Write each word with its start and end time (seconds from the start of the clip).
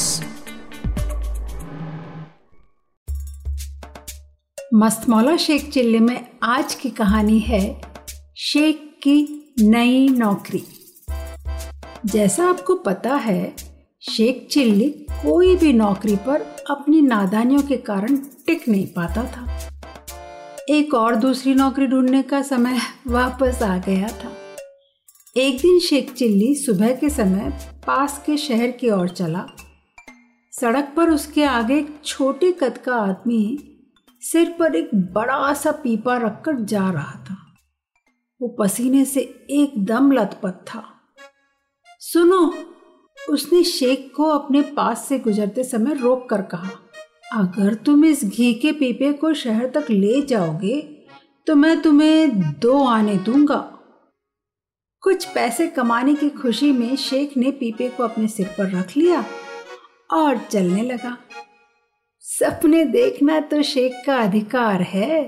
मस्तमौला 4.74 5.38
शेख 5.38 5.72
चिल्ले 5.72 6.00
में 6.00 6.28
आज 6.44 6.76
की 6.76 6.90
कहानी 6.90 7.40
है 7.40 7.82
शेख 8.38 8.76
की 8.76 9.54
नई 9.60 10.10
नौकरी। 10.10 10.64
जैसा 12.06 12.46
आपको 12.46 12.76
पता 12.76 13.16
है, 13.16 13.56
शेख 14.02 14.48
चिल्ली 14.52 14.90
कोई 15.12 15.56
भी 15.56 15.74
नौकरी 15.74 16.16
पर 16.16 16.42
अपनी 16.70 17.02
नादानियों 17.02 17.62
के 17.62 17.78
कारण 17.78 18.16
टिक 18.16 18.70
नहीं 18.70 18.88
पाता 18.88 19.24
था। 19.24 19.60
एक 20.70 20.94
और 20.94 21.16
दूसरी 21.16 21.54
नौकरी 21.54 21.88
ढूँढने 21.88 22.24
का 22.24 22.42
समय 22.42 22.80
वापस 23.08 23.64
आ 23.64 23.78
गया 23.78 24.08
था। 24.08 24.38
एक 25.36 25.58
दिन 25.58 25.80
शेख 25.80 26.12
चिल्ली 26.14 26.54
सुबह 26.56 26.94
के 26.96 27.10
समय 27.10 27.50
पास 27.88 28.22
के 28.26 28.36
शहर 28.38 28.72
की 28.72 28.90
ओर 28.90 29.10
चला। 29.10 29.44
सड़क 30.54 30.94
पर 30.98 31.10
उसके 31.10 31.44
आगे 31.44 31.78
एक 31.78 31.90
छोटे 32.06 32.52
कद 32.52 32.78
का 32.78 32.96
आदमी 32.96 33.58
सिर 34.22 34.56
पर 34.60 34.76
एक 34.76 34.90
बड़ा 35.14 35.54
सा 35.54 35.72
पीपा 35.74 36.16
रखकर 36.18 36.62
जा 36.62 36.90
रहा 36.92 37.20
था। 37.26 37.38
वो 38.42 38.48
पसीने 38.60 39.04
से 39.06 39.22
एकदम 39.52 40.12
लथपथ 40.12 40.64
था। 40.68 40.84
सुनो, 42.02 42.54
उसने 43.18 43.64
शेख 43.64 44.12
को 44.16 44.30
अपने 44.30 44.62
पास 44.72 45.06
से 45.08 45.20
गुजरते 45.20 45.64
समय 45.64 45.94
रोक 45.94 46.28
कर 46.30 46.42
कहा, 46.46 46.72
अगर 47.34 47.74
तुम 47.76 48.06
इस 48.06 48.26
घी 48.26 48.54
के 48.54 48.72
पीपे 48.72 49.14
को 49.14 49.34
शहर 49.34 49.70
तक 49.70 49.92
ले 49.92 50.22
जाओगे 50.22 50.82
तो 51.48 51.56
मैं 51.56 51.80
तुम्हें 51.82 52.42
दो 52.60 52.84
आने 52.86 53.16
दूँगा। 53.16 53.72
कुछ 55.06 55.26
पैसे 55.26 55.68
कमाने 55.68 56.16
की 56.16 56.30
खुशी 56.30 56.72
में 56.72 56.96
शेख 56.96 57.38
ने 57.38 57.52
पीपे 57.52 57.90
को 57.90 58.04
अपने 58.04 58.28
सिर 58.28 58.48
पर 58.48 58.70
रख 58.70 58.96
लिया 58.98 59.26
और 60.14 60.38
चलने 60.38 60.82
लगा। 60.82 61.18
सपने 62.20 62.84
देखना 62.86 63.40
तो 63.40 63.62
शेख 63.62 63.94
का 64.06 64.16
अधिकार 64.18 64.82
है। 64.82 65.22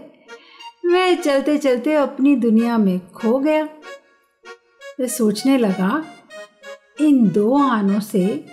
वह 0.85 1.15
चलते 1.15 1.57
चलते 1.57 1.93
अपनी 1.93 2.35
दुनिया 2.35 2.77
में 2.77 2.99
खो 3.09 3.37
गया। 3.39 3.63
वह 4.99 5.07
सोचने 5.07 5.57
लगा, 5.57 6.05
इन 7.01 7.29
दो 7.29 7.57
आनों 7.57 7.99
से 7.99 8.45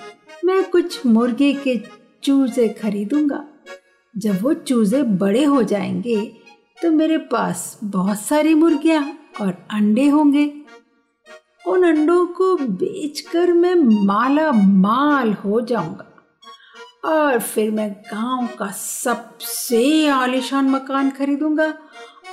मैं 0.45 0.63
कुछ 0.65 1.07
मुर्गे 1.07 1.53
के 1.55 1.81
चूजे 2.23 2.69
खरीदूँगा। 2.69 3.45
जब 4.17 4.43
वो 4.43 4.53
चूजे 4.55 5.03
बड़े 5.03 5.45
हो 5.45 5.63
जाएँगे 5.63 6.21
तो 6.83 6.91
मेरे 6.91 7.19
पास 7.19 7.79
बहुत 7.85 8.21
सारी 8.21 8.55
मुर्गियाँ 8.55 9.19
और 9.41 9.67
अंडे 9.71 10.09
होंगे। 10.09 10.64
उन 11.67 11.85
अंडों 11.85 12.27
को 12.27 12.57
बेचकर 12.57 13.53
मैं 13.53 13.75
माला 14.05 14.53
माल 14.53 15.33
हो 15.33 15.61
जाऊँगा। 15.61 16.11
और 17.05 17.39
फिर 17.39 17.71
मैं 17.71 17.91
गाँव 17.93 18.49
का 18.59 18.71
सबसे 18.71 20.09
आलिशान 20.09 20.69
मकान 20.71 21.11
खरीदूँगा 21.11 21.75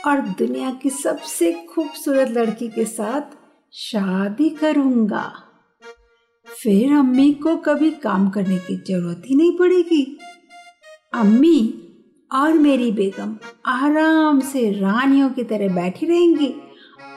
और 0.06 0.22
दुनिया 0.22 0.72
की 0.72 0.90
सबसे 0.90 1.52
खूबसूरत 1.70 2.30
लड़की 2.30 2.68
के 2.68 2.86
साथ 2.86 3.38
शादी 3.74 4.50
करूँगा। 4.50 5.34
फिर 6.48 6.94
अम्मी 6.94 7.32
को 7.34 7.56
कभी 7.58 7.92
काम 7.92 8.30
करने 8.30 8.58
की 8.58 8.76
ज़रूरत 8.76 9.24
ही 9.26 9.36
नहीं 9.36 9.58
पड़ेगी। 9.58 10.18
अम्मी 11.14 11.88
और 12.32 12.54
मेरी 12.54 12.92
बेगम 12.92 13.36
आराम 13.66 14.40
से 14.40 14.72
रानियों 14.72 15.30
की 15.30 15.44
तरह 15.44 15.76
बैठी 15.76 16.06
रहेंगी। 16.06 16.54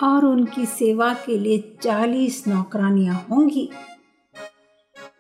और 0.03 0.25
उनकी 0.25 0.67
सेवा 0.67 1.15
के 1.15 1.39
लिए 1.39 1.79
चालीस 1.83 2.49
नौकरानियाँ 2.49 3.27
होंगी। 3.31 3.71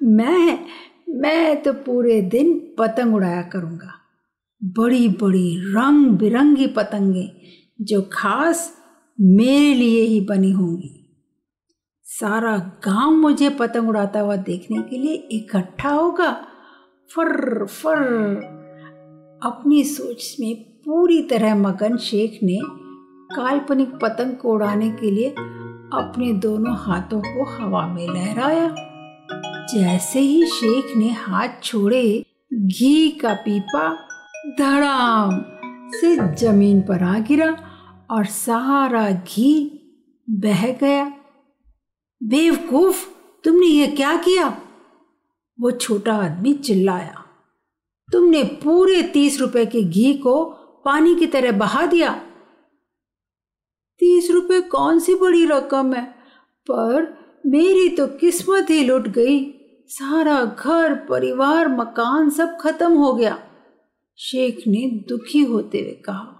मैं 0.02 0.66
मैं 1.08 1.62
तो 1.62 1.72
पूरे 1.72 2.22
दिन 2.22 2.74
पतंग 2.78 3.14
उड़ाया 3.14 3.42
करूँगा। 3.42 3.92
बड़ी 4.64 5.08
बड़ी 5.08 5.56
रंग 5.56 6.06
बिरंगी 6.06 6.66
पतंगे, 6.66 7.30
जो 7.80 8.10
खास 8.12 8.76
मेरे 9.20 9.74
लिए 9.74 10.02
ही 10.02 10.20
बनी 10.20 10.52
होंगी। 10.52 11.00
सारा 12.04 12.58
गाँव 12.58 13.10
मुझे 13.10 13.50
पतंग 13.50 13.88
उड़ाता 13.88 14.20
हुआ 14.20 14.36
देखने 14.36 14.82
के 14.82 14.98
लिए 14.98 15.14
इकट्ठा 15.14 15.88
होगा। 15.88 16.32
फर 17.16 17.66
फर। 17.66 17.96
अपनी 19.42 19.84
सोच 19.84 20.36
में 20.40 20.62
पूरी 20.62 21.22
तरह 21.22 21.54
मगन 21.54 21.96
शेख 21.96 22.38
ने 22.42 22.83
काल्पनिक 23.32 23.90
पतंग 24.02 24.36
को 24.36 24.52
उड़ाने 24.52 24.90
के 24.90 25.10
लिए 25.10 25.28
अपने 25.92 26.32
दोनों 26.32 26.76
हाथों 26.76 27.20
को 27.20 27.44
हवा 27.44 27.86
में 27.86 28.08
लहराया। 28.08 28.74
जैसे 29.74 30.20
ही 30.20 30.46
शेख 30.46 30.96
ने 30.96 31.10
हाथ 31.10 31.48
छोड़े, 31.62 32.24
घी 32.54 33.10
का 33.10 33.34
पीपा 33.34 34.08
धड़ाम 34.58 35.44
से 35.90 36.36
ज़मीन 36.36 36.80
पर 36.80 37.02
आ 37.02 37.18
गिरा 37.18 37.56
और 38.10 38.24
सारा 38.24 39.10
घी 39.10 39.80
बह 40.30 40.72
गया। 40.72 41.12
बेवकूफ़, 42.22 43.08
तुमने 43.44 43.66
यह 43.66 43.94
क्या 43.94 44.16
किया? 44.16 44.58
वो 45.60 45.70
छोटा 45.70 46.14
आदमी 46.14 46.54
चिल्लाया। 46.54 47.24
तुमने 48.12 48.42
पूरे 48.42 49.02
तीस 49.02 49.40
रुपए 49.40 49.66
के 49.66 49.82
घी 49.82 50.14
को 50.14 50.44
पानी 50.84 51.14
की 51.14 51.26
तरह 51.26 51.52
बहा 51.52 51.86
दिया। 51.86 52.22
तीस 54.04 54.30
रुपए 54.30 54.60
कौन 54.60 54.98
सी 54.98 55.14
बड़ी 55.14 55.44
रकम 55.46 55.94
है? 55.94 56.04
पर 56.66 57.12
मेरी 57.46 57.88
तो 57.88 58.06
किस्मत 58.06 58.70
ही 58.70 58.84
लुट 58.84 59.08
गई। 59.08 59.38
सारा 59.88 60.44
घर, 60.44 60.94
परिवार, 60.94 61.68
मकान 61.68 62.30
सब 62.30 62.56
खत्म 62.60 62.92
हो 62.92 63.14
गया। 63.14 63.38
शेख 64.18 64.62
ने 64.68 64.86
दुखी 65.08 65.42
होते 65.42 65.78
हुए 65.78 65.92
कहा, 65.92 66.30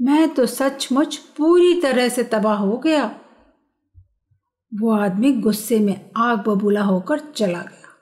मैं 0.00 0.28
तो 0.34 0.46
सचमुच 0.46 1.16
पूरी 1.16 1.80
तरह 1.80 2.08
से 2.08 2.22
तबाह 2.22 2.56
हो 2.56 2.78
गया। 2.78 3.04
वो 4.72 4.92
आदमी 4.92 5.32
गुस्से 5.32 5.78
में 5.80 6.10
आग 6.16 6.38
बबूला 6.38 6.82
होकर 6.82 7.18
चला 7.18 7.62
गया। 7.62 7.94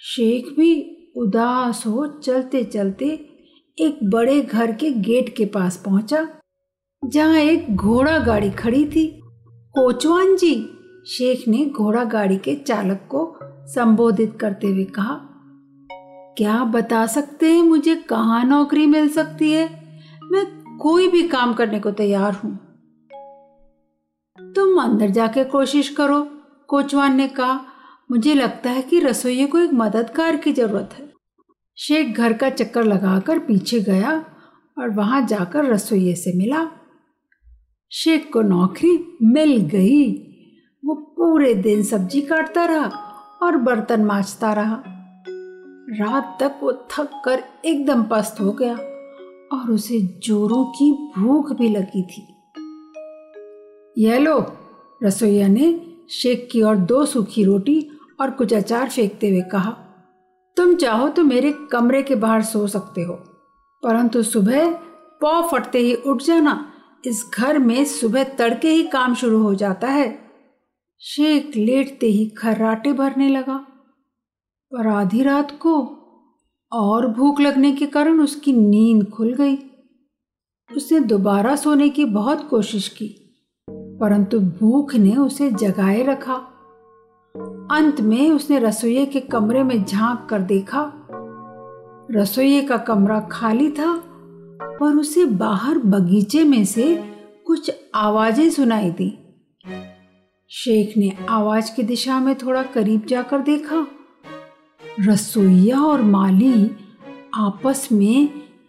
शेख 0.00 0.48
भी 0.48 0.72
उदास 1.16 1.86
हो 1.86 2.06
चलते 2.06 2.64
चलते 2.64 3.06
एक 3.78 3.98
बड़े 4.10 4.40
घर 4.40 4.72
के 4.72 4.90
गेट 4.90 5.36
के 5.36 5.44
पास 5.44 5.82
पहुँचा। 5.84 6.39
जहाँ 7.02 7.36
एक 7.36 7.76
घोड़ा 7.76 8.18
गाड़ी 8.18 8.50
खड़ी 8.50 8.84
थी। 8.86 9.06
कोचवान 9.74 10.34
जी 10.36 10.54
शेख 11.06 11.46
ने 11.48 11.64
घोड़ा 11.66 12.02
गाड़ी 12.04 12.36
के 12.36 12.54
चालक 12.56 13.06
को 13.10 13.22
संबोधित 13.66 14.36
करते 14.40 14.66
हुए 14.66 14.84
कहा, 14.84 15.14
क्या 16.36 16.64
बता 16.64 17.04
सकते 17.06 17.50
हैं 17.50 17.62
मुझे 17.62 17.94
कहाँ 18.08 18.44
नौकरी 18.44 18.86
मिल 18.86 19.08
सकती 19.08 19.50
है? 19.52 19.68
मैं 20.22 20.44
कोई 20.78 21.08
भी 21.08 21.22
काम 21.28 21.54
करने 21.54 21.80
को 21.80 21.90
तैयार 21.90 22.32
हूँ। 22.34 22.52
तुम 24.38 24.80
अंदर 24.82 25.10
जाके 25.10 25.44
कोशिश 25.44 25.88
करो, 25.88 26.20
कोचवान 26.68 27.16
ने 27.16 27.28
कहा। 27.28 27.60
मुझे 28.10 28.34
लगता 28.34 28.70
है 28.70 28.82
कि 28.82 28.98
रसोई 28.98 29.46
को 29.46 29.58
एक 29.58 29.72
मददगार 29.74 30.36
की 30.36 30.52
ज़रूरत 30.52 30.94
है। 30.98 31.08
शेख 31.78 32.16
घर 32.16 32.32
का 32.32 32.50
चक्कर 32.50 32.84
लगाकर 32.84 33.38
पीछे 33.38 33.80
गया 33.80 34.12
और 34.76 34.90
वहाँ 34.90 35.26
जाकर 35.26 35.64
रसोइये 35.64 36.14
से 36.14 36.36
मिला। 36.38 36.68
शेख 37.92 38.30
को 38.32 38.42
नौकरी 38.42 39.18
मिल 39.22 39.56
गई। 39.66 40.10
वो 40.82 40.94
पूरे 40.94 41.54
दिन 41.54 41.82
सब्ज़ी 41.82 42.20
काटता 42.20 42.64
रहा 42.64 42.86
और 43.42 43.56
बर्तन 43.56 44.04
मांजता 44.04 44.52
रहा। 44.52 44.82
रात 46.00 46.36
तक 46.40 46.60
वो 46.62 46.72
थक 46.90 47.20
कर 47.24 47.42
एकदम 47.64 48.02
पस्त 48.02 48.40
हो 48.40 48.52
गया 48.52 48.74
और 49.52 49.70
उसे 49.70 50.00
जोरों 50.22 50.64
की 50.64 50.90
भूख 51.18 51.52
भी 51.52 51.68
लगी 51.68 52.02
थी। 52.02 52.26
यह 53.96 54.18
लो, 54.18 54.38
रसोईया 55.00 55.48
ने 55.48 55.74
शेख 56.10 56.48
की 56.52 56.62
और 56.62 56.76
दो 56.76 57.04
सूखी 57.06 57.44
रोटी 57.44 57.80
और 58.20 58.30
कुछ 58.30 58.54
अचार 58.54 58.88
फेंकते 58.88 59.30
हुए 59.30 59.40
कहा, 59.42 59.70
तुम 60.56 60.74
चाहो 60.74 61.08
तो 61.08 61.24
मेरे 61.24 61.52
कमरे 61.72 62.02
के 62.02 62.14
बाहर 62.14 62.42
सो 62.42 62.66
सकते 62.66 63.02
हो, 63.02 63.14
परंतु 63.82 64.22
सुबह 64.22 64.70
पौ 65.20 65.40
फटते 65.42 65.78
ही 65.78 65.94
उठ 65.94 66.22
जाना 66.22 66.69
इस 67.06 67.30
घर 67.34 67.58
में 67.58 67.84
सुबह 67.84 68.24
तड़के 68.24 68.68
ही 68.68 68.82
काम 68.82 69.14
शुरू 69.14 69.42
हो 69.42 69.54
जाता 69.54 69.88
है। 69.88 70.18
शेख 71.00 71.56
लेटते 71.56 72.06
ही 72.06 72.26
खर्राटे 72.28 72.92
भरने 72.92 73.28
लगा। 73.28 73.56
पर 74.72 74.86
आधी 74.86 75.22
रात 75.22 75.50
को 75.50 75.74
और 76.72 77.06
भूख 77.06 77.40
लगने 77.40 77.72
के 77.72 77.86
कारण 77.86 78.20
उसकी 78.20 78.52
नींद 78.52 79.10
खुल 79.10 79.34
गई। 79.34 79.56
उसने 80.76 81.00
दोबारा 81.00 81.56
सोने 81.56 81.88
की 81.88 82.04
बहुत 82.04 82.48
कोशिश 82.48 82.88
की, 82.88 83.08
परंतु 83.70 84.40
भूख 84.40 84.94
ने 84.94 85.16
उसे 85.16 85.50
जगाए 85.50 86.02
रखा। 86.02 86.34
अंत 87.70 88.00
में 88.00 88.30
उसने 88.30 88.58
रसोई 88.58 89.06
के 89.06 89.20
कमरे 89.20 89.62
में 89.62 89.84
झाँक 89.84 90.30
कर 90.30 90.40
देखा। 90.40 90.92
रसोई 92.10 92.62
का 92.62 92.76
कमरा 92.76 93.20
खाली 93.20 93.70
था 93.70 94.02
पर 94.80 94.96
उसे 94.96 95.24
बाहर 95.24 95.78
बगीचे 95.78 96.44
में 96.44 96.64
से 96.64 96.94
कुछ 97.46 97.70
आवाज़ें 97.94 98.50
सुनाई 98.50 98.90
दी। 98.90 99.16
शेख 100.50 100.96
ने 100.96 101.12
आवाज़ 101.28 101.74
की 101.76 101.82
दिशा 101.82 102.20
में 102.20 102.34
थोड़ा 102.34 102.62
करीब 102.62 103.06
जाकर 103.06 103.38
देखा। 103.38 103.86
रसोईया 105.00 105.80
और 105.80 106.02
माली 106.02 106.70
आपस 107.34 107.88
में 107.92 108.28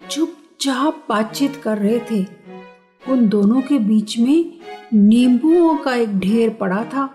चुपचाप 0.10 1.06
बातचीत 1.10 1.56
कर 1.56 1.78
रहे 1.78 2.00
थे। 2.12 2.26
उन 3.10 3.28
दोनों 3.30 3.62
के 3.62 3.80
बीच 3.80 4.18
में 4.20 4.60
नींबुओं 4.94 5.76
का 5.76 5.96
एक 5.96 6.20
ढेर 6.20 6.50
पड़ा 6.50 6.84
था। 6.84 7.10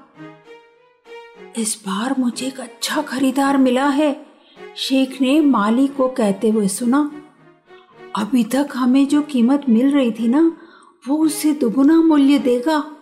इस 1.58 1.76
बार 1.86 2.14
मुझे 2.18 2.46
एक 2.46 2.60
अच्छा 2.60 3.02
खरीदार 3.02 3.56
मिला 3.56 3.88
है, 3.88 4.26
शेख 4.76 5.20
ने 5.20 5.40
माली 5.40 5.86
को 5.86 6.08
कहते 6.08 6.48
हुए 6.48 6.68
सुना। 6.68 7.10
अभी 8.16 8.44
तक 8.44 8.68
हमें 8.74 9.08
जो 9.08 9.22
कीमत 9.22 9.62
मिल 9.68 9.90
रही 9.90 10.10
थी 10.10 10.28
ना, 10.28 10.56
वो 11.08 11.18
उससे 11.18 11.52
दुगुना 11.52 12.02
मूल्य 12.02 12.38
देगा। 12.38 12.96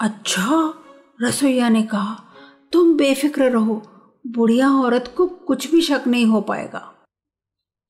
अच्छा 0.00 0.74
रसोईया 1.22 1.68
ने 1.68 1.82
कहा, 1.82 2.24
तुम 2.72 2.96
बेफिक्र 2.96 3.50
रहो, 3.50 3.82
बुढ़िया 4.26 4.70
औरत 4.70 5.14
को 5.16 5.26
कुछ 5.26 5.70
भी 5.70 5.80
शक 5.80 6.04
नहीं 6.06 6.26
हो 6.26 6.40
पाएगा। 6.40 6.94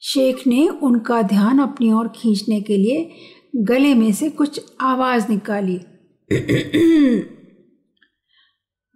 शेख 0.02 0.46
ने 0.46 0.68
उनका 0.68 1.22
ध्यान 1.22 1.58
अपनी 1.58 1.92
ओर 1.92 2.08
खींचने 2.08 2.60
के 2.60 2.76
लिए 2.76 3.10
गले 3.56 3.94
में 3.94 4.12
से 4.12 4.30
कुछ 4.30 4.60
आवाज़ 4.80 5.32
निकाली। 5.32 5.80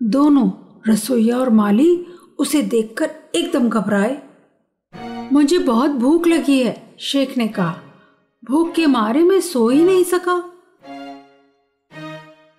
दोनों, 0.03 0.51
रसोईया 0.93 1.39
और 1.39 1.51
माली, 1.51 2.07
उसे 2.39 2.63
देखकर 2.63 3.11
एकदम 3.35 3.69
घबराए। 3.69 4.23
मुझे 5.33 5.59
बहुत 5.59 5.91
भूख 5.91 6.27
लगी 6.27 6.63
है। 6.63 6.92
शेख 7.03 7.39
ने 7.39 7.49
कहा, 7.49 7.81
भूख 8.45 8.75
के 8.75 8.87
मारे 8.87 9.23
मैं 9.23 9.41
सो 9.41 9.69
ही 9.69 9.85
नहीं 9.85 10.05
सका। 10.05 10.53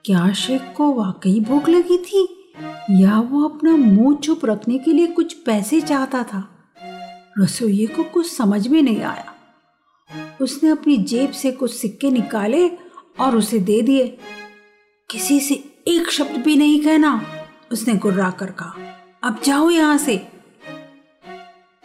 क्या 0.06 0.34
शेख 0.34 0.62
को 0.78 0.94
वाकई 0.94 1.40
भूख 1.40 1.69
लगी 1.69 1.98
थी? 1.98 2.51
या 2.92 3.19
वो 3.19 3.50
अपना 3.50 3.75
मुँह 3.75 4.16
चुप 4.16 4.45
रखने 4.45 4.78
के 4.78 4.94
लिए 4.94 5.07
कुछ 5.07 5.34
पैसे 5.34 5.81
चाहता 5.81 6.24
था? 6.24 6.50
रसोई 7.40 7.88
को 7.88 8.04
कुछ 8.04 8.31
समझ 8.31 8.68
में 8.68 8.81
नहीं 8.81 9.01
आया। 9.01 9.34
उसने 10.42 10.69
अपनी 10.69 10.98
जेब 10.98 11.31
से 11.31 11.51
कुछ 11.51 11.74
सिक्के 11.74 12.12
निकाले 12.12 12.69
और 13.19 13.38
उसे 13.38 13.60
दे 13.60 13.81
दिए। 13.81 14.18
किसी 15.10 15.39
से 15.39 15.56
एक 15.88 16.12
शब्द 16.12 16.38
भी 16.38 16.56
नहीं 16.56 16.84
कहना। 16.84 17.25
उसने 17.72 17.94
गुर्रा 17.94 18.30
कर 18.30 18.51
कहा, 18.51 18.75
अब 19.24 19.42
जाओ 19.44 19.69
यहाँ 19.69 19.98
से। 19.98 20.28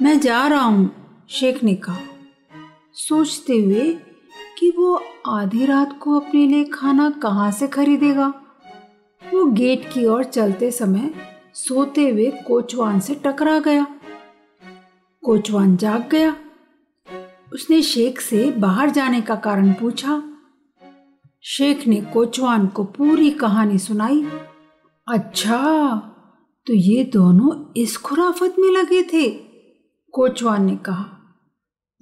मैं 0.02 0.20
जा 0.20 0.46
रहा 0.46 0.64
हूँ, 0.64 0.90
शेख 1.30 1.64
ने 1.64 1.74
कहा। 1.74 1.98
सोचते 2.98 3.56
हुए 3.56 3.92
कि 4.58 4.70
वो 4.70 5.02
आधी 5.26 5.66
रात 5.66 5.98
को 6.02 6.18
अपने 6.20 6.46
लिए 6.46 6.64
खाना 6.64 7.10
कहाँ 7.10 7.50
से 7.50 7.66
खरीदेगा। 7.66 8.26
वो 9.34 9.44
गेट 9.44 9.92
की 9.92 10.06
ओर 10.06 10.24
चलते 10.24 10.70
समय 10.70 11.10
सोते 11.54 12.08
हुए 12.08 12.30
कोचवान 12.46 13.00
से 13.00 13.14
टकरा 13.14 13.58
गया। 13.58 13.86
कोचवान 15.22 15.76
जाग 15.76 16.08
गया। 16.08 16.36
उसने 17.52 17.82
शेख 17.82 18.20
से 18.20 18.50
बाहर 18.50 18.90
जाने 18.90 19.20
का 19.20 19.34
कारण 19.34 19.72
पूछा। 19.72 20.22
शेख 21.42 21.86
ने 21.86 22.00
कोचवान 22.00 22.66
को 22.66 22.84
पूरी 22.84 23.30
कहानी 23.30 23.78
सुनाई। 23.78 24.26
अच्छा 25.08 25.94
तो 26.66 26.74
ये 26.74 27.04
दोनों 27.04 27.72
इस 27.76 27.96
खुराफत 27.96 28.54
में 28.58 28.68
लगे 28.68 29.02
थे, 29.02 29.28
कोचवान 30.12 30.64
ने 30.64 30.76
कहा। 30.76 31.14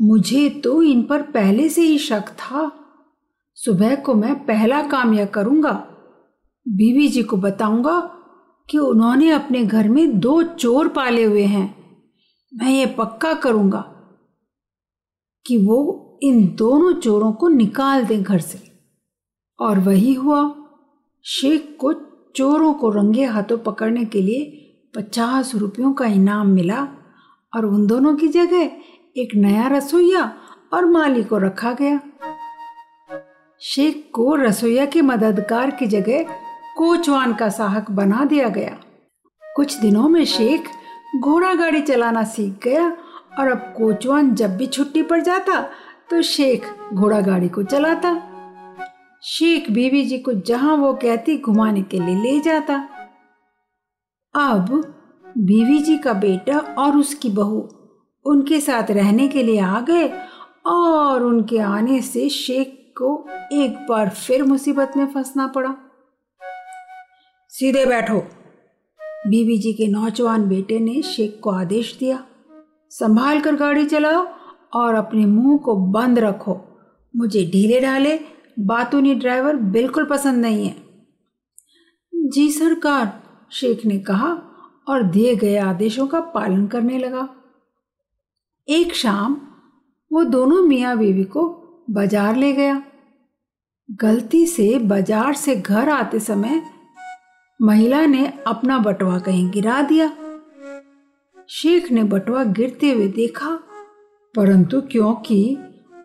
मुझे 0.01 0.49
तो 0.51 0.83
इन 0.83 1.03
पर 1.03 1.23
पहले 1.23 1.69
से 1.69 1.83
ही 1.83 1.99
शक 1.99 2.29
था। 2.29 2.73
सुबह 3.55 3.95
को 3.95 4.15
मैं 4.15 4.47
पहला 4.47 4.83
काम 4.83 5.15
यह 5.15 5.27
करूँगा। 5.27 5.73
बीवी 6.69 7.09
जी 7.09 7.23
को 7.23 7.37
बताऊँगा 7.37 8.01
कि 8.71 8.79
उन्होंने 8.79 9.31
अपने 9.31 9.65
घर 9.65 9.89
में 9.89 10.19
दो 10.19 10.43
चोर 10.43 10.89
पाले 10.89 11.25
हुए 11.25 11.45
हैं। 11.45 11.97
मैं 12.55 12.71
ये 12.71 12.87
पक्का 12.87 13.35
करूँगा 13.35 13.81
कि 15.47 15.67
वो 15.67 16.03
इन 16.23 16.55
दोनों 16.55 16.93
चोरों 16.93 17.33
को 17.33 17.49
निकाल 17.49 18.05
दें 18.05 18.23
घर 18.23 18.39
से। 18.39 18.59
और 19.61 19.79
वही 19.79 20.15
हुआ, 20.15 20.55
शेख 21.25 21.77
को 21.81 21.93
चोरों 22.37 22.75
को 22.75 22.91
रंगे 22.91 23.25
हाथों 23.25 23.59
पकड़ने 23.59 24.05
के 24.05 24.23
लिए 24.23 24.63
पचास 24.95 25.55
रुपयों 25.55 25.93
का 25.93 26.05
इनाम 26.05 26.47
मिला 26.47 26.89
और 27.55 27.67
उन 27.67 27.87
दोनों 27.87 28.17
की 28.17 28.29
जगह 28.29 28.71
एक 29.17 29.35
नया 29.35 29.67
रसोईया 29.69 30.23
और 30.73 30.85
माली 30.85 31.23
को 31.25 31.39
रखा 31.39 31.73
गया। 31.73 32.01
शेख 33.61 34.11
को 34.15 34.35
रसोईया 34.35 34.85
के 34.87 35.03
मददगार 35.03 35.71
की 35.71 35.87
जगह 35.87 36.23
कोचवान 36.77 37.33
का 37.35 37.49
सहायक 37.49 37.91
बना 37.91 38.25
दिया 38.25 38.49
गया। 38.49 38.77
कुछ 39.57 39.77
दिनों 39.79 40.09
में 40.09 40.25
शेख 40.25 40.69
घोड़ा 41.21 41.53
गाड़ी 41.55 41.81
चलाना 41.83 42.25
सीख 42.25 42.59
गया 42.65 42.89
और 43.39 43.49
अब 43.49 43.73
कोचवान 43.77 44.35
जब 44.35 44.57
भी 44.57 44.67
छुट्टी 44.67 45.03
पर 45.03 45.21
जाता 45.21 45.61
तो 46.11 46.23
शेख 46.23 46.67
घोड़ा 46.93 47.21
गाड़ी 47.21 47.49
को 47.49 47.63
चलाता। 47.63 48.13
शेख 49.23 49.71
बीवी 49.71 50.05
जी 50.05 50.19
को 50.19 50.33
जहाँ 50.33 50.77
वो 50.77 50.93
कहती, 50.95 51.39
घुमाने 51.39 51.83
के 51.83 52.01
लिए 52.01 52.23
ले 52.23 52.41
जाता। 52.41 52.77
अब 54.35 54.69
बीवी 55.39 55.79
जी 55.79 55.97
का 55.99 56.13
बेटा 56.13 56.59
और 56.59 56.97
उसकी 56.97 57.31
बहू 57.31 57.69
उनके 58.27 58.61
साथ 58.61 58.91
रहने 58.91 59.29
के 59.29 59.43
लिए 59.43 59.61
आ 59.61 59.81
गए 59.81 60.09
और 60.67 61.23
उनके 61.23 61.59
आने 61.59 62.01
से 62.03 62.29
शेख 62.29 62.73
को 62.99 63.27
एक 63.53 63.87
बार 63.89 64.09
फिर 64.09 64.43
मुसीबत 64.45 64.93
में 64.97 65.07
फंसना 65.07 65.47
पड़ा। 65.47 65.75
सीधे 67.53 67.85
बैठो। 67.87 68.19
बीवी 69.27 69.59
जी 69.59 69.73
के 69.73 69.87
नौजवान 69.87 70.49
बेटे 70.49 70.79
ने 70.79 71.01
शेख 71.03 71.39
को 71.43 71.51
आदेश 71.51 71.97
दिया, 72.01 72.23
संभाल 72.91 73.41
कर 73.41 73.57
गाड़ी 73.57 73.85
चलाओ 73.87 74.27
और 74.75 74.95
अपने 74.95 75.27
मुँह 75.27 75.59
को 75.59 75.77
बंद 75.93 76.19
रखो। 76.19 76.59
मुझे 77.15 77.45
ढीले 77.45 77.81
ढाले 77.81 78.19
बातूनी 78.59 79.15
ड्राइवर 79.15 79.57
बिल्कुल 79.57 80.05
पसंद 80.05 80.41
नहीं 80.43 80.67
है। 80.67 80.75
जी 82.13 82.51
सरकार, 82.51 83.23
शेख 83.53 83.85
ने 83.87 83.99
कहा 83.99 84.33
और 84.89 85.03
दिए 85.03 85.35
गए 85.37 85.57
आदेशों 85.57 86.07
का 86.07 86.21
पालन 86.21 86.67
करने 86.67 86.99
लगा। 86.99 87.29
एक 88.69 88.95
शाम 88.95 89.37
वो 90.11 90.23
दोनों 90.25 90.63
मियाँ 90.63 90.97
बीवी 90.99 91.25
को 91.25 91.43
बाज़ार 91.91 92.37
ले 92.37 92.53
गया। 92.53 92.83
गलती 94.01 94.47
से 94.47 94.79
बाज़ार 94.79 95.35
से 95.35 95.55
घर 95.57 95.89
आते 95.89 96.21
समय 96.21 96.63
महिला 97.61 98.05
ने 98.07 98.27
अपना 98.47 98.79
बटवा 98.79 99.19
कहीं 99.19 99.51
गिरा 99.51 99.81
दिया। 99.83 100.09
शेख 101.51 101.91
ने 101.93 102.05
बटवा 102.05 102.43
गिरते 102.45 102.91
हुए 102.91 103.07
देखा, 103.09 103.51
परंतु 104.35 104.81
क्योंकि 104.83 105.39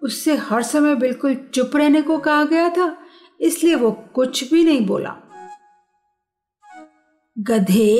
उससे 0.04 0.36
हर 0.40 0.64
समय 0.64 0.96
बिल्कुल 0.96 1.36
चुप 1.54 1.76
रहने 1.76 2.02
को 2.02 2.18
कहा 2.20 2.44
गया 2.44 2.70
था, 2.70 2.96
इसलिए 3.40 3.76
वो 3.76 3.92
कुछ 4.16 4.52
भी 4.52 4.64
नहीं 4.64 4.86
बोला। 4.88 5.16
गधे 7.38 7.94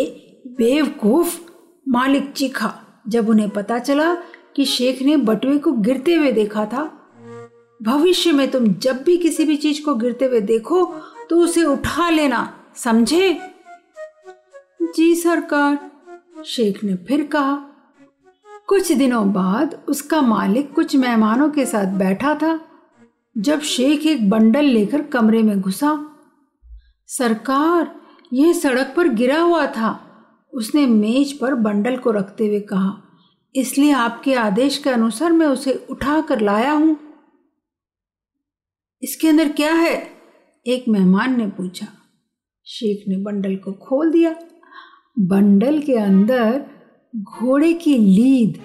बेवकूफ़ 0.58 1.40
मालिक 1.86 2.32
चीखा 2.34 2.74
जब 3.08 3.30
उन्हें 3.30 3.50
पता 3.50 3.80
चला 3.80 4.16
कि 4.56 4.66
शेख 4.66 5.02
ने 5.02 5.18
बटुए 5.18 5.58
को 5.58 5.72
गिरते 5.72 6.16
हुए 6.16 6.32
देखा 6.32 6.66
था। 6.66 6.84
भविष्य 7.84 8.32
में 8.32 8.50
तुम 8.52 8.68
जब 8.74 9.04
भी 9.04 9.18
किसी 9.18 9.46
भी 9.46 9.56
चीज़ 9.56 9.84
को 9.84 9.96
गिरते 9.96 10.26
हुए 10.26 10.42
देखो 10.42 10.86
तो 11.30 11.40
उसे 11.40 11.64
उठा 11.64 12.10
लेना, 12.10 12.54
समझे? 12.76 13.40
जी 14.96 15.16
सरकार, 15.16 15.92
शेख 16.46 16.84
ने 16.84 16.96
फिर 16.96 17.26
कहा। 17.28 17.56
कुछ 18.68 18.92
दिनों 18.92 19.32
बाद 19.34 19.80
उसका 19.88 20.22
मालिक 20.22 20.74
कुछ 20.74 20.96
मेहमानों 20.96 21.50
के 21.50 21.66
साथ 21.66 21.98
बैठा 21.98 22.36
था। 22.36 22.60
जब 23.38 23.62
शेख 23.62 24.06
एक 24.06 24.30
बंडल 24.30 24.66
लेकर 24.66 25.02
कमरे 25.02 25.44
में 25.44 25.62
घुसा। 25.62 25.94
सरकार, 27.08 27.96
यह 28.34 28.54
सड़क 28.54 28.94
पर 28.98 29.08
गिरा 29.08 29.40
हुआ 29.42 29.66
था, 29.68 30.00
उसने 30.54 30.86
मेज 30.88 31.32
पर 31.34 31.54
बंडल 31.56 31.98
को 31.98 32.12
रखते 32.12 32.48
हुए 32.48 32.60
कहा। 32.60 33.11
इसलिए 33.56 33.92
आपके 33.92 34.34
आदेश 34.34 34.78
के 34.78 34.90
अनुसार 34.90 35.32
मैं 35.32 35.48
उसे 35.48 35.88
उठा 35.90 36.22
कर 36.22 36.42
लाया 36.42 36.72
हूँ। 36.72 36.98
इसके 39.02 39.28
अंदर 39.28 39.50
क्या 39.50 39.74
है? 39.74 40.08
एक 40.68 40.86
मेहमान 40.90 41.38
ने 41.38 41.48
पूछा। 41.48 41.88
शेख 42.66 43.04
ने 43.08 43.18
बंडल 43.18 43.56
को 43.56 43.72
खोल 43.72 44.12
दिया। 44.12 44.36
बंडल 45.20 45.80
के 45.80 45.94
अंदर 45.94 46.66
घोड़े 47.16 47.74
की 47.74 47.98
लीद, 47.98 48.62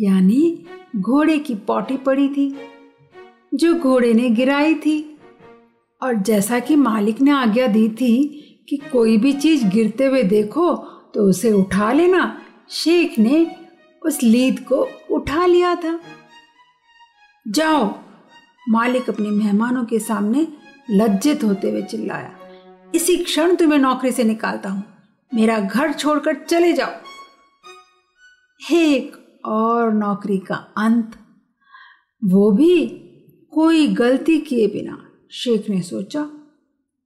यानी 0.00 0.66
घोड़े 0.96 1.38
की 1.38 1.54
पॉटी 1.54 1.96
पड़ी 1.96 2.28
थी, 2.28 2.56
जो 3.54 3.74
घोड़े 3.74 4.14
ने 4.14 4.30
गिराई 4.30 4.74
थी। 4.74 5.18
और 6.02 6.14
जैसा 6.14 6.58
कि 6.58 6.76
मालिक 6.76 7.20
ने 7.20 7.30
आज्ञा 7.30 7.66
दी 7.66 7.88
थी 7.88 8.16
कि 8.68 8.76
कोई 8.76 9.16
भी 9.16 9.32
चीज़ 9.32 9.66
गिरते 9.66 10.06
हुए 10.06 10.22
देखो 10.22 10.74
तो 11.14 11.28
उसे 11.30 11.52
उठा 11.52 11.92
लेना। 11.92 12.40
शेख 12.70 13.18
ने 13.18 13.65
उस 14.06 14.22
लीद 14.22 14.60
को 14.60 14.86
उठा 15.10 15.46
लिया 15.46 15.74
था। 15.74 15.98
जाओ, 17.46 17.94
मालिक 18.68 19.08
अपने 19.10 19.30
मेहमानों 19.30 19.84
के 19.84 19.98
सामने 19.98 20.46
लज्जित 20.90 21.44
होते 21.44 21.70
हुए 21.70 21.82
चिल्लाया, 21.82 22.36
इसी 22.94 23.16
क्षण 23.16 23.54
तुम्हें 23.56 23.78
नौकरी 23.78 24.12
से 24.12 24.24
निकालता 24.24 24.68
हूँ। 24.68 24.82
मेरा 25.34 25.58
घर 25.58 25.92
छोड़कर 25.92 26.44
चले 26.44 26.72
जाओ। 26.72 26.92
एक 28.60 29.16
और 29.44 29.92
नौकरी 29.92 30.38
का 30.38 30.54
अंत। 30.54 31.12
वो 32.24 32.50
भी 32.50 32.86
कोई 33.52 33.86
गलती 33.86 34.38
किए 34.38 34.66
बिना, 34.66 34.98
शेख 35.30 35.68
ने 35.70 35.80
सोचा, 35.82 36.22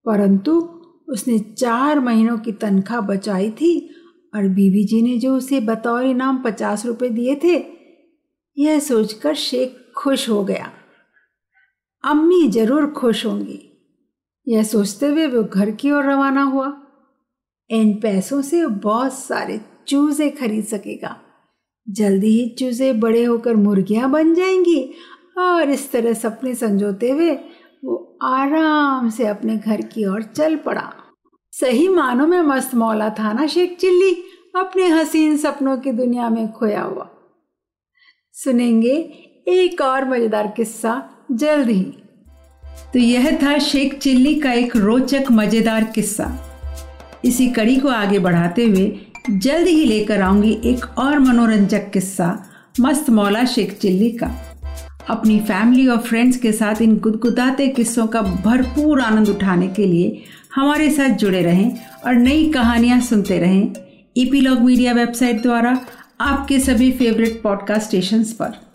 परंतु 0.07 0.61
उसने 1.09 1.38
चार 1.38 2.00
महीनों 2.00 2.38
की 2.38 2.52
तनख्वाह 2.52 3.00
बचाई 3.00 3.50
थी 3.50 3.89
और 4.35 4.49
बीबी 4.49 4.85
जी 4.85 5.03
ने 5.03 5.19
जो 5.19 5.37
उसे 5.37 5.61
बतौर 5.61 6.05
इनाम 6.05 6.43
पचास 6.43 6.87
रुपए 6.87 7.09
दिए 7.09 7.41
थे, 7.45 7.65
यह 8.59 8.79
सोचकर 8.79 9.35
शेख 9.35 9.93
खुश 9.97 10.29
हो 10.29 10.45
गया। 10.45 10.73
अम्मी 12.05 12.49
ज़रूर 12.49 12.87
खुश 12.87 13.27
होंगी। 13.27 13.67
यह 14.49 14.63
सोचते 14.63 15.07
हुए 15.07 15.27
वो 15.27 15.43
घर 15.43 15.71
की 15.71 15.91
ओर 15.91 16.05
रवाना 16.05 16.43
हुआ। 16.43 16.77
इन 17.71 17.95
पैसों 17.95 18.43
से 18.43 18.67
बहुत 18.67 19.13
सारे 19.15 19.61
चूजे 19.89 20.31
खरीद 20.31 20.65
सकेगा। 20.65 21.17
जल्दी 21.89 22.27
ही 22.27 22.49
चूजे 22.49 22.93
बड़े 22.93 23.25
होकर 23.25 23.55
मुर्गियाँ 23.55 24.11
बन 24.11 24.35
जाएँगी 24.35 24.95
और 25.39 25.71
इस 25.71 25.93
तरह 25.93 26.13
सपने 26.13 26.55
संजोते 26.55 27.11
हुए 27.11 27.33
वो 27.85 28.19
आराम 28.23 29.11
से 29.11 29.27
अपने 29.27 29.57
घर 29.57 29.81
की 29.83 30.05
ओर 30.05 30.23
चल 30.23 30.57
पड़ा। 30.57 30.93
सही 31.61 31.88
मानो 31.88 32.26
में 32.26 32.40
मस्त 32.40 32.75
मौला 32.75 33.09
था 33.11 33.33
ना 33.33 33.47
शेख 33.47 33.76
चिल्ली? 33.81 34.12
अपने 34.57 34.87
हसीन 34.88 35.37
सपनों 35.37 35.76
की 35.79 35.93
दुनिया 35.93 36.29
में 36.31 36.52
खोया 36.52 36.83
हुआ। 36.83 37.09
सुनेंगे 38.35 38.95
एक 39.49 39.81
और 39.81 40.05
मज़ेदार 40.05 40.47
किस्सा 40.57 41.02
जल्द 41.33 41.69
ही। 41.69 41.83
तो 42.93 42.99
यह 42.99 43.31
था 43.43 43.59
शेख 43.59 43.99
चिल्ली 43.99 44.35
का 44.35 44.52
एक 44.52 44.76
रोचक 44.76 45.31
मज़ेदार 45.31 45.85
किस्सा। 45.85 46.33
इसी 47.25 47.49
कड़ी 47.50 47.76
को 47.76 47.88
आगे 47.88 48.19
बढ़ाते 48.19 48.64
हुए 48.64 48.90
जल्द 49.31 49.69
ही 49.69 49.85
लेकर 49.85 50.23
आऊँगी 50.23 50.59
एक 50.64 50.99
और 50.99 51.19
मनोरंजक 51.19 51.90
किस्सा 51.90 52.37
मस्त 52.81 53.11
मौला 53.11 53.45
शेख 53.45 53.79
चिल्ली 53.79 54.11
का। 54.12 54.35
अपनी 55.11 55.38
फैमिली 55.40 55.87
और 55.88 55.99
फ्रेंड्स 55.99 56.37
के 56.37 56.52
साथ 56.52 56.83
इन 56.83 56.97
गुदगुदाते 56.99 57.69
किस्सों 57.69 58.07
का 58.07 58.23
भरपूर 58.23 59.00
आनंद 59.00 59.29
उठाने 59.29 59.69
के 59.69 59.87
लिए 59.87 60.23
हमारे 60.54 60.90
साथ 60.90 61.09
जुड़े 61.09 61.42
रहें 61.42 61.80
और 62.07 62.14
नई 62.14 62.50
कहानियाँ 62.52 63.00
सुनते 63.00 63.38
रहें। 63.38 63.73
ईपीलॉग 64.16 64.61
मीडिया 64.61 64.92
वेबसाइट 64.92 65.42
द्वारा 65.42 65.80
आपके 66.21 66.59
सभी 66.61 66.90
फेवरेट 66.92 67.40
पॉडकास्ट 67.42 67.87
स्टेशंस 67.87 68.33
पर। 68.33 68.70